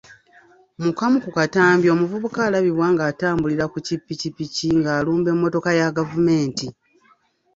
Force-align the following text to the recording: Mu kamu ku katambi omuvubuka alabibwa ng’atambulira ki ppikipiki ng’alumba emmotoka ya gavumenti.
Mu 0.83 0.91
kamu 0.97 1.17
ku 1.23 1.29
katambi 1.37 1.85
omuvubuka 1.93 2.39
alabibwa 2.47 2.87
ng’atambulira 2.93 3.65
ki 3.85 3.95
ppikipiki 3.99 4.67
ng’alumba 4.79 5.29
emmotoka 5.35 5.69
ya 5.79 5.95
gavumenti. 5.97 6.67